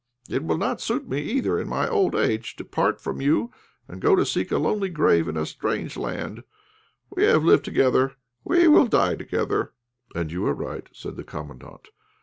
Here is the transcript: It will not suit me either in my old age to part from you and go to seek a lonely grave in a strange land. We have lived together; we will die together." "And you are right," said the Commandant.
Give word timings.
It 0.27 0.43
will 0.43 0.57
not 0.57 0.81
suit 0.81 1.07
me 1.07 1.19
either 1.21 1.59
in 1.59 1.69
my 1.69 1.87
old 1.87 2.15
age 2.15 2.55
to 2.55 2.65
part 2.65 2.99
from 2.99 3.21
you 3.21 3.51
and 3.87 4.01
go 4.01 4.15
to 4.15 4.25
seek 4.25 4.51
a 4.51 4.57
lonely 4.57 4.89
grave 4.89 5.27
in 5.27 5.37
a 5.37 5.45
strange 5.45 5.95
land. 5.95 6.43
We 7.11 7.25
have 7.25 7.43
lived 7.45 7.65
together; 7.65 8.13
we 8.43 8.67
will 8.67 8.87
die 8.87 9.13
together." 9.13 9.73
"And 10.15 10.31
you 10.31 10.47
are 10.47 10.55
right," 10.55 10.87
said 10.91 11.17
the 11.17 11.23
Commandant. 11.23 11.89